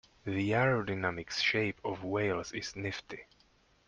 [0.25, 3.27] The aerodynamic shape of whales is nifty.